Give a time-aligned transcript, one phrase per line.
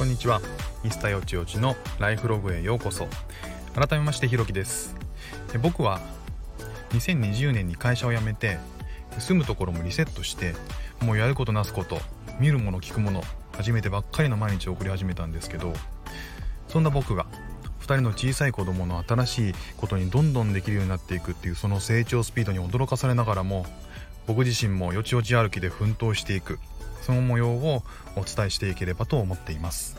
[0.00, 0.40] こんにちは。
[0.82, 3.06] ミスターよちよちのライフログへようこそ。
[3.74, 4.96] 改めましてひろきです。
[5.52, 6.00] で僕は
[6.92, 8.56] 2020年に会社を辞めて
[9.18, 10.54] 住むところもリセットして
[11.02, 11.98] もうやることなすこと
[12.38, 15.74] 見るもの聞くもの初めてばっかりの毎日を送り始めたんですけど
[16.68, 17.26] そんな僕が
[17.80, 23.66] 2人の小さい子供の新しいことにどんどんできるようになっていくっていうその成長スピードに驚かされながらも
[24.26, 26.58] 僕自身もよちよち歩きで奮闘していく。
[27.02, 27.82] その模様を
[28.16, 29.96] お伝えしていければと思っています。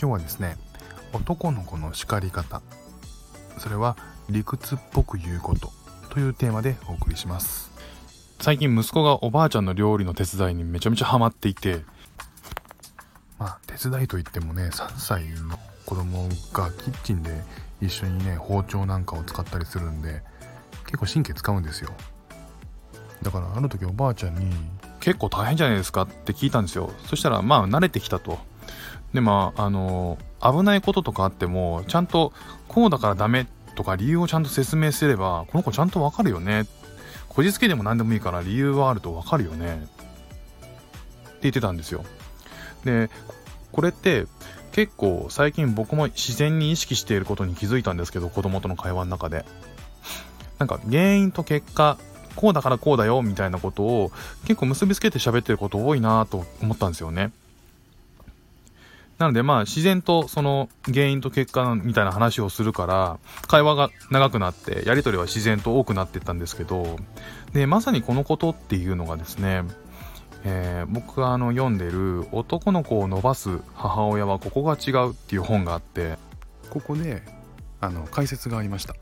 [0.00, 0.56] 今日はですね
[1.12, 2.62] 男の子の叱り方。
[3.58, 3.96] それは
[4.30, 5.70] 理屈っぽく言うこと
[6.08, 7.70] というテーマでお送りします。
[8.40, 11.82] 最近息子がおばあちゃんの料理の手伝いにめちゃめちゃハマっていて。
[13.38, 17.42] まあ手伝いといってもね3歳の子供がキッチンで
[17.80, 20.22] 一緒にね包丁なんかを使ったりするんで
[20.84, 21.90] 結構神経使うんですよ
[23.22, 24.50] だからある時おばあちゃんに
[25.00, 26.90] 「結構大変じゃないですか?」って聞いたんですよ。
[27.06, 28.38] そしたらまあ慣れてきたと。
[29.12, 32.32] でまああの危ないこととかあってもちゃんと
[32.68, 36.66] こうだからダメとか理由をちゃんと説明すればこの子ちゃんとわかるよね。
[37.28, 39.74] こじつけでも何でもいいから理由はあるとわかるよね。
[39.74, 42.04] って言ってたんですよ。
[42.84, 43.10] で
[43.72, 44.26] これって
[44.72, 49.44] 結構最近僕も自然に意識していることに気づいたんですけど子供との会話の中で。
[50.58, 51.96] なんか原因と結果
[52.36, 54.12] こうだからこうだよみたいなことを
[54.44, 57.32] 結構結びつけて喋ってること多いなと思ったんですよね。
[59.20, 66.96] なのでまあ自然とその原因と結果みたいな話をするから会話が長くなってやり取りは自然と多くなってったんですけど
[67.52, 69.64] でまさにこのことっていうのがですね、
[70.44, 76.16] え、僕があの読んでる「男の子を伸ばす母親はここが違う」っていう本があって
[76.70, 77.22] ここで
[77.82, 78.94] あの解説がありました。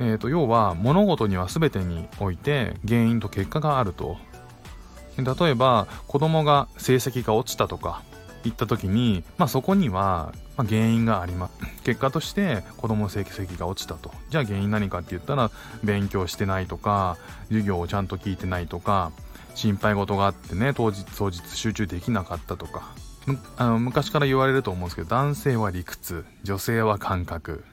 [0.00, 4.16] えーと、要は物事には全てにおいて原因と結果があると。
[5.18, 8.02] 例えば子供が成績が落ちたとか
[8.44, 14.12] 言った時に、まあ、そこには、原因があります 結果として子供の成績が落ちたと。
[14.30, 15.50] じゃあ原因何かって言ったら
[15.82, 17.16] 勉強してないとか
[17.48, 19.12] 授業をちゃんと聞いてないとか
[19.54, 22.92] 心配事があってね当日当日集中できなかったとか。
[23.56, 27.64] あの昔から言われると思うんですけど男性は理屈女性は感覚。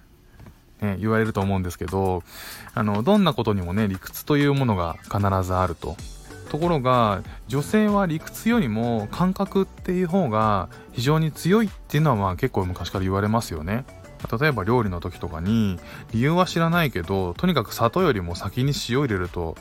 [0.81, 2.23] ね、言われると思うんですけど、
[2.73, 5.95] あの、どんなことにもね、理屈というものが必ずあると。
[6.50, 13.85] ところが、女性は理屈よりも感覚っていう方が非常に強いっていうのはまあ結構昔から言われますよね。
[14.39, 15.79] 例えば料理の時とかに、
[16.12, 19.56] 理由は知らないけど、とにかく砂糖よりも先に塩入れると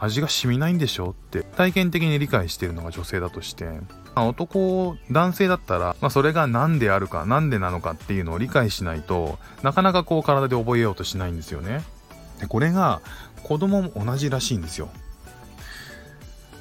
[0.00, 1.10] 味が染みないんでしょ？
[1.10, 3.66] って体験的に理解しているのが女性だとして、
[4.14, 11.82] まあ、男男性だったら、まあ、それが何であるか何でなのかっていうのを理解しないとなかなかこう体で覚えようとしないんですよね。
[12.40, 13.02] でこれが
[13.42, 14.88] 子供も同じらしいんですよ。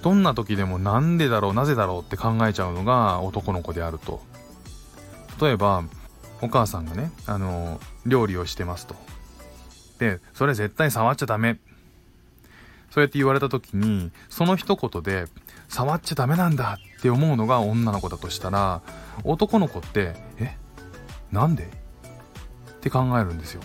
[0.02, 4.22] どんな時でもなんでだろうなぜだろうって考えちゃうのが男の子であると。
[5.42, 5.84] 例えば
[6.42, 8.96] お母さんがねあの料理をしてますと。
[10.00, 11.60] でそれ絶対触っちゃダメ
[12.90, 15.26] そうやって言われた時にその一言で
[15.68, 18.82] 触っちゃダメなんだって思うのが女の子だとしたら
[19.24, 20.58] 男の子ってえ
[21.32, 21.64] なんで？
[21.64, 23.62] って考えるんですよ。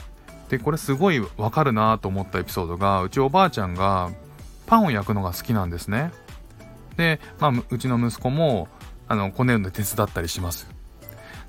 [0.49, 4.11] でこれすごいわかるなと思ったエピソードがうちおばあちゃんが
[4.67, 6.13] パンを焼くのが好きなんですね。
[6.97, 8.69] で、まあ、うちの息子も
[9.09, 10.69] あのこねるので手伝ったりします。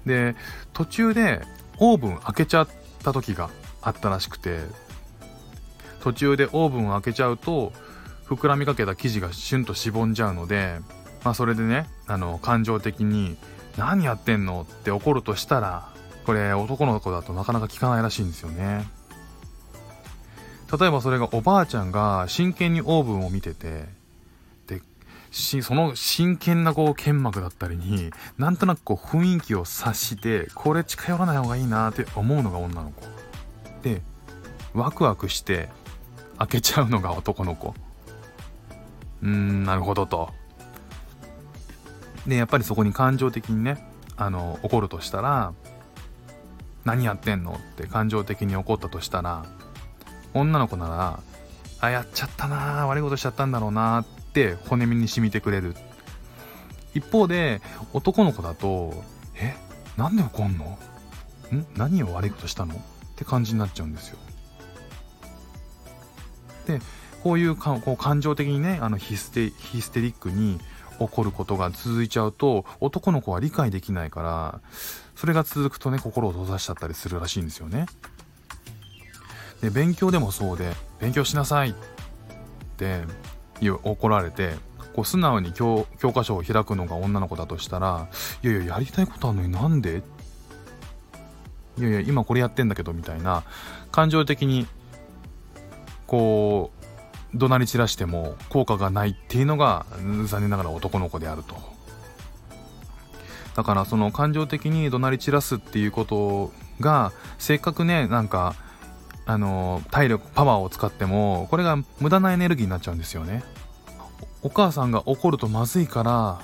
[0.06, 0.36] で
[0.74, 1.42] 途中で
[1.78, 2.68] オーブン開けちゃっ
[3.04, 3.50] た時が
[3.82, 4.60] あったらしくて
[6.06, 7.74] 途中でオーブンを開けちゃうと
[8.28, 10.78] 膨らみかけた生地がシュンとしぼんじゃうので、
[11.24, 13.38] まあ、それでねあの感情的に
[13.76, 15.90] 「何やってんの?」って怒るとしたら
[16.28, 18.88] これ男の子だとなかなか聞かないらしいんですよね
[20.80, 23.86] 例えばそれがおばあちゃんが真剣にオーブンを見てて
[24.68, 24.84] で
[25.32, 33.02] その真剣なこう剣幕だったりになんとなくこう雰囲気を察してこれ近寄らない方がいいなって思うのが女の子
[33.82, 34.04] で
[34.76, 35.70] ワクワクして
[36.40, 37.74] 開けちゃうのが男の子。
[39.24, 40.32] うーんなるほどと。
[42.28, 43.88] でやっぱりそこに感情的にね
[44.18, 45.54] あの怒るとしたら
[46.84, 49.46] 何やってんのって感情的に怒ったとしたら
[50.34, 51.20] 女の子なら
[51.82, 55.76] あやっちゃったな悪いことしちゃったんだろうなって骨身に染みてくれる。
[56.94, 57.62] 一方で
[57.94, 59.04] 男の子だと
[59.36, 59.56] え
[59.98, 60.66] なんで怒んの？
[61.54, 61.66] ん？
[61.76, 62.76] 何を悪いことしたの？
[62.76, 62.78] っ
[63.16, 64.18] て感じになっちゃうんですよ。
[66.66, 66.80] で
[67.24, 70.60] こういうかこう感情的にねあのヒステヒステリックに
[71.00, 74.62] 起こることが続いちゃうと男の子は理解できないから
[75.16, 77.86] それが続くとね心を閉ざしちゃったりするらしいんですよね。
[79.62, 81.74] で勉強でもそうで勉強しなさいっ
[82.78, 83.04] て
[83.62, 84.56] 怒られて
[84.96, 88.08] こう素直に教教科書を開くのが女の子だとしたら
[88.44, 90.04] いやいややりたいことあるのになんで？
[91.78, 93.44] いやいや今これやってんだけどみたいな
[93.92, 94.68] 感情的に
[96.08, 96.72] こ
[97.34, 99.86] う怒鳴り散らしても効果がないっていうのが
[100.26, 101.56] 残念ながら男の子であると。
[103.56, 108.56] だからその感情的に怒鳴り散らすっていうことがせっかくねなんか
[109.26, 113.44] あの体力パワーを使ってもこれが無駄なエネルギーになっちゃうんですよね。
[114.44, 116.40] お母さんが怒るとまずいから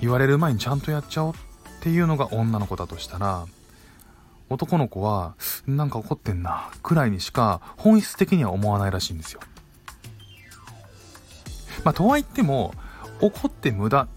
[0.00, 1.34] 言われる前にちゃんとやっちゃおうっ
[1.80, 3.46] ていうのが女の子だとしたら
[4.50, 5.34] 男の子は
[5.66, 9.40] なんか怒ってんなくらいにしか本質的には思わないらしいんですよ。
[11.84, 12.74] まあとは言っても
[13.20, 14.08] 怒って無駄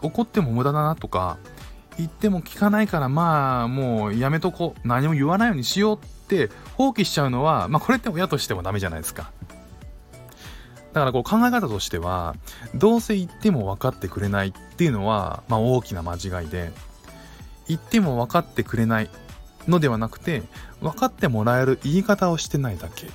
[0.00, 1.38] 怒っても無駄だなとか
[1.96, 9.30] 言っても聞かないからまあもうやめとこう何も言わないようにしようって放棄しちゃうのはまあこれって親としてもダメじゃないですか。
[10.92, 12.36] だからこう考え方としては
[12.74, 16.70] どうせ言っても分かってくれないっていうのはまあ大きな間違いで
[17.68, 19.10] 言っても分かってくれない
[19.68, 20.42] のではなくて
[20.80, 23.08] 分かってもらえる言い方をしてないだけ。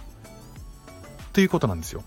[1.34, 2.04] ということなんですよ。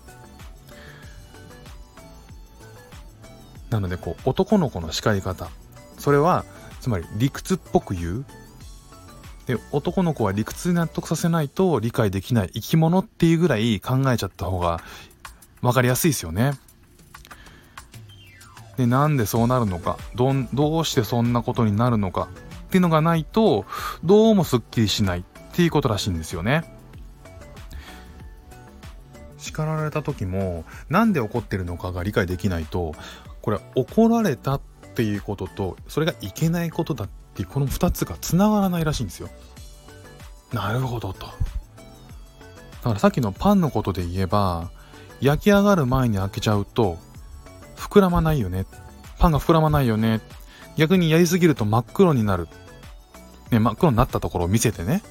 [3.69, 5.49] なのでこう男の子の叱り方。
[5.97, 6.45] それは
[6.81, 8.25] つまり理屈っぽく言う。
[9.45, 14.81] で男の子は理屈に納得させないと理解できない生き物っていうぐらい考えちゃった方が
[15.61, 16.53] 分かりやすいですよね。
[18.77, 19.97] でなんでそうなるのか？
[20.15, 22.29] どどうしてそんなことになるのか？
[22.67, 23.65] っていうのがないと
[24.03, 25.23] どうもすっきりしないっ
[25.53, 26.63] ていうことらしいんですよね。
[29.37, 32.95] 叱られた時もなんで怒ってるのかが理解できないと
[33.41, 34.61] これ怒られたっ
[34.95, 39.29] ていうこととそれがいけないことだっていうこの2つがつながらないらしいんですよ。
[40.51, 41.27] なるほどと。
[41.27, 41.31] だ
[42.83, 44.71] からさっきのパンのことで言えば
[45.21, 46.97] 焼き上がる前に開けちゃうと
[47.75, 48.65] 膨らまないよね。
[49.19, 50.21] パンが膨らまないよね。
[50.77, 52.47] 逆にやりすぎると真っ黒になる。
[53.51, 55.03] ね、真っ黒になったところを見せてね。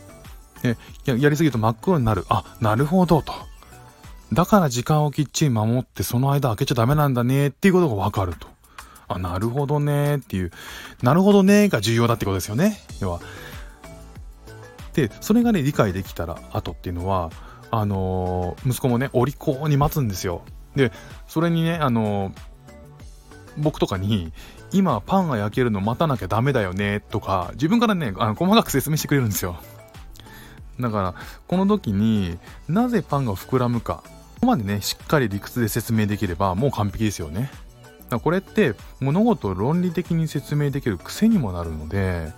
[0.62, 2.24] ねややりすぎると真っ黒になる。
[2.28, 3.32] あ、なるほどと。
[4.32, 8.48] だから時間をきっちり守ってその間開けちゃダメなんだねっていうことがわかると。
[9.08, 10.50] あ、なるほどねっていう。
[11.02, 12.78] なるほどねが重要だってことですよね。
[13.00, 13.20] 要は。
[14.94, 17.30] で、それがね、理解できたら後っていうのは、
[17.70, 20.42] あのー、息子もね、お利口に待つんですよ。
[20.76, 20.92] で、
[21.26, 22.32] それにね、あのー、
[23.56, 24.32] 僕とかに、
[24.72, 29.56] 今パンが焼けるの待たなきゃダメだよねとか、自分からね、あの細かく説明してくれるんですよ。
[30.80, 31.14] だから、
[31.46, 32.38] この時に
[32.68, 34.02] なぜパンが膨らむか、
[34.34, 37.50] ここまでね、しっかり理屈で説明できればもう完璧ですよね。
[38.08, 42.32] だこれって物事を論理的に説明できる癖にもなるので、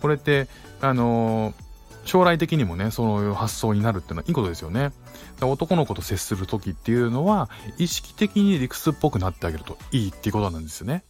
[0.00, 0.48] これって、
[0.80, 1.63] あのー、
[2.04, 4.92] 将来的にもね、そういう発想になるっていうのはいいことですよね。
[5.40, 11.04] 男の子と接する時っていうのは、意識的に理屈っぽくなってあげるといいっていうことなんですよね。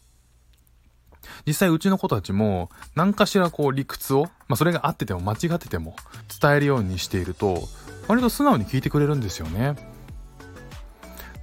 [1.46, 5.96] 実際うちの子たちも何かしらこう理屈を、まあ、それが合ってても間違ってても
[6.40, 7.62] 伝えるようにしていると
[8.08, 9.74] 割と素直に聞いてくれるんですよね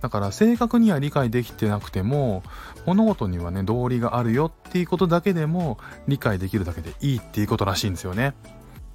[0.02, 2.44] だから正確には理解できてなくても
[2.86, 5.78] 物事にはね道理があるよっていうことだけでも
[6.08, 8.34] 理解できるだけでいいっていうことらしいんですよね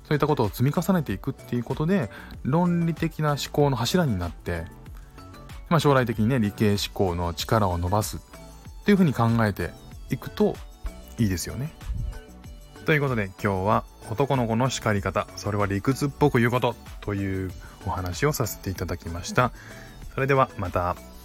[0.06, 2.10] そういったことを積み重ねていくっていうことで
[2.44, 4.64] 論理的な思考の柱になって、
[5.68, 9.70] まあ、将来的にね理系思考の力を伸ばすっていうふうに考えて
[10.10, 10.54] いくと
[11.18, 11.72] いいですよね。
[12.84, 17.50] ということで今日は男の子の叱り方それは理屈っぽく言うことという
[17.84, 19.50] お話をさせていただきました。
[20.14, 21.15] それではまた。